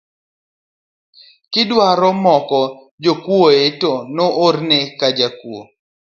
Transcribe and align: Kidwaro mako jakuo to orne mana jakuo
Kidwaro 1.51 2.09
mako 2.23 2.61
jakuo 3.03 3.49
to 3.81 3.89
orne 4.47 4.77
mana 4.89 5.07
jakuo 5.17 5.61